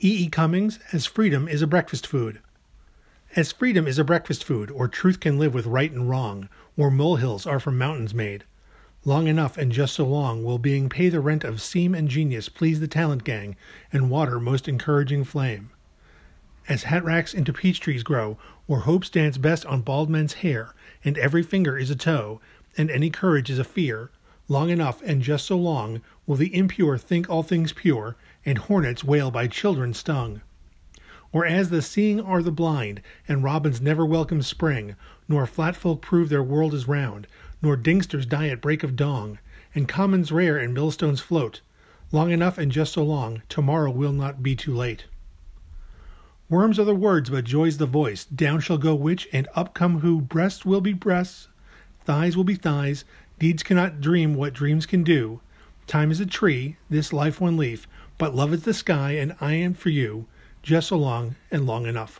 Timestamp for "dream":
54.00-54.34